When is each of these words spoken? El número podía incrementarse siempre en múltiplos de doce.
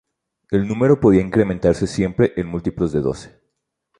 El 0.49 0.67
número 0.67 0.99
podía 0.99 1.21
incrementarse 1.21 1.85
siempre 1.85 2.33
en 2.35 2.47
múltiplos 2.47 2.91
de 2.91 3.01
doce. 3.01 3.39